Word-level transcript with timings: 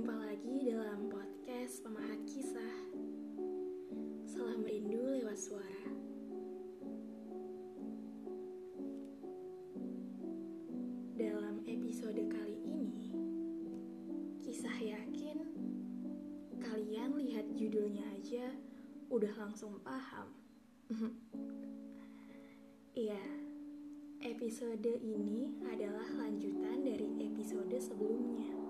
Jumpa 0.00 0.16
lagi 0.16 0.64
dalam 0.64 1.12
podcast 1.12 1.84
Pemahat 1.84 2.24
Kisah. 2.24 2.76
Salam 4.24 4.64
rindu 4.64 4.96
lewat 4.96 5.36
suara. 5.36 5.92
Dalam 11.20 11.60
episode 11.68 12.16
kali 12.16 12.64
ini, 12.64 13.12
kisah 14.40 14.72
yakin 14.72 15.36
kalian 16.64 17.20
lihat 17.20 17.44
judulnya 17.52 18.08
aja 18.16 18.56
udah 19.12 19.36
langsung 19.36 19.84
paham. 19.84 20.32
Iya, 22.96 23.20
episode 24.24 24.96
ini 25.04 25.60
adalah 25.68 26.08
lanjutan 26.16 26.88
dari 26.88 27.20
episode 27.20 27.76
sebelumnya, 27.76 28.69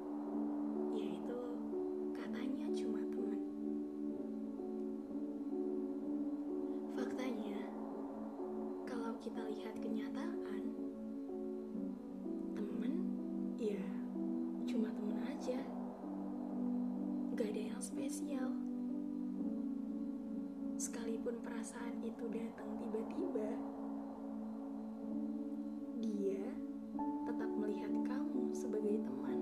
spesial. 18.20 18.52
Sekalipun 20.76 21.40
perasaan 21.40 22.04
itu 22.04 22.28
datang 22.28 22.68
tiba-tiba, 22.76 23.48
dia 26.04 26.44
tetap 27.24 27.50
melihat 27.56 27.88
kamu 28.04 28.52
sebagai 28.52 29.00
teman, 29.08 29.40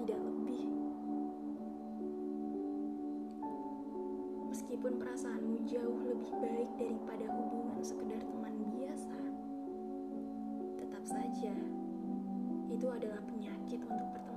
tidak 0.00 0.20
lebih. 0.24 0.64
Meskipun 4.48 4.92
perasaanmu 4.96 5.68
jauh 5.68 6.00
lebih 6.08 6.32
baik 6.40 6.70
daripada 6.80 7.28
hubungan 7.28 7.80
sekedar 7.84 8.24
teman 8.24 8.56
biasa, 8.72 9.20
tetap 10.80 11.04
saja 11.04 11.56
itu 12.72 12.86
adalah 12.88 13.20
penyakit 13.28 13.84
untuk 13.84 14.08
pertemananmu 14.16 14.31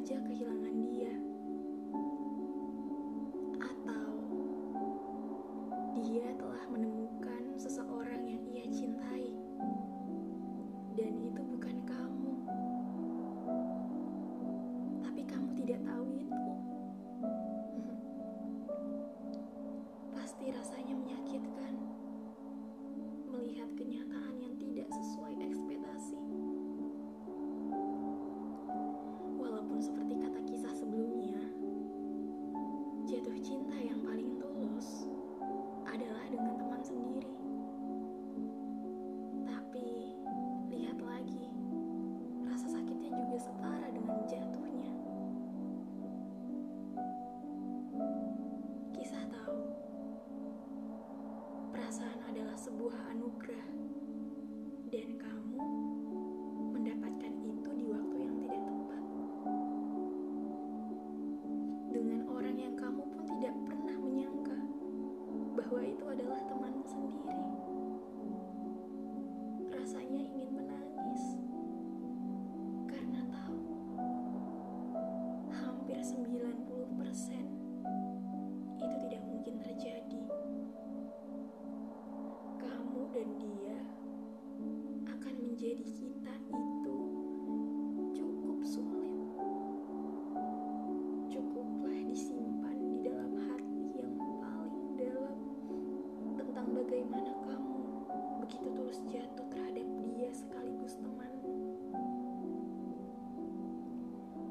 saja 0.00 0.16
kehilangan 0.24 0.76
dia. 0.80 1.12
Atau 3.60 4.08
dia 6.00 6.24
telah 6.40 6.64
menemukan 6.72 7.52
seseorang 7.60 8.24
yang 8.24 8.40
ia 8.48 8.64
cintai. 8.72 9.28
Dan 10.96 11.20
itu 11.20 11.44
bukan 11.44 11.84
kamu. 11.84 12.32
Tapi 15.04 15.20
kamu 15.28 15.52
tidak 15.60 15.84
tahu 15.84 15.99
jatuh 33.20 33.36
cinta 33.44 33.76
yang 33.76 34.00
paling 34.00 34.32
tulus 34.40 35.04
adalah 35.84 36.24
dengan 36.32 36.56
teman 36.56 36.80
sendiri. 36.80 37.28
Tapi 39.44 40.16
lihat 40.72 40.96
lagi, 41.04 41.52
rasa 42.48 42.80
sakitnya 42.80 43.12
juga 43.12 43.36
setara 43.36 43.92
dengan 43.92 44.24
jatuhnya. 44.24 44.92
Kisah 48.96 49.28
tahu, 49.28 49.68
perasaan 51.76 52.24
adalah 52.24 52.56
sebuah 52.56 53.04
anugerah, 53.12 53.68
dan 54.88 55.08
kamu 55.20 55.60
mendapatkan 56.72 57.32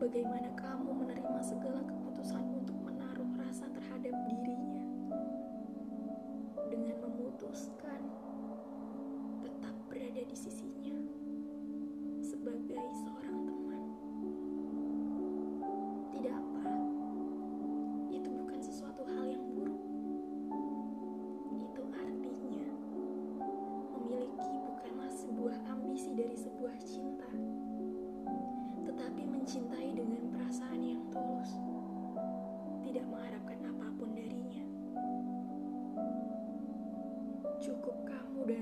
Bagaimana 0.10 0.50
kamu 0.58 1.06
menerima 1.06 1.38
segala 1.38 1.86
keputusan 1.86 2.42
untuk 2.58 2.74
menaruh 2.82 3.30
rasa 3.46 3.70
terhadap 3.70 4.18
dirinya 4.26 4.82
dengan 6.66 6.98
memutuskan 7.06 8.10
tetap 9.46 9.76
berada 9.86 10.18
di 10.26 10.34
sisinya 10.34 10.98
sebagai 12.26 12.82
seorang 13.06 13.54
teman. 13.54 13.82
Tidak 16.10 16.34
apa, 16.34 16.66
itu 18.10 18.30
bukan 18.34 18.60
sesuatu 18.66 19.06
hal 19.14 19.30
yang 19.30 19.46
buruk. 19.46 19.78
Itu 21.54 21.86
artinya 21.94 22.66
memiliki 23.94 24.58
bukanlah 24.58 25.14
sebuah 25.14 25.58
ambisi 25.70 26.18
dari 26.18 26.34
sebuah 26.34 26.82
cinta, 26.82 27.30
tetapi 28.90 29.22
mencintai 29.30 29.79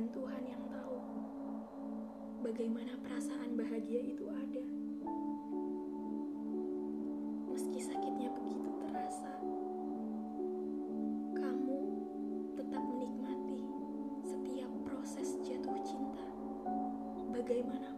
Tuhan 0.08 0.44
yang 0.48 0.64
tahu 0.72 0.98
bagaimana 2.40 2.96
perasaan 3.04 3.60
bahagia 3.60 4.16
itu 4.16 4.24
ada. 4.32 4.64
Meski 7.52 7.80
sakitnya 7.84 8.32
begitu 8.32 8.72
terasa, 8.88 9.36
kamu 11.36 11.80
tetap 12.56 12.84
menikmati 12.88 13.68
setiap 14.24 14.72
proses 14.88 15.36
jatuh 15.44 15.76
cinta, 15.84 16.24
bagaimanapun 17.36 17.97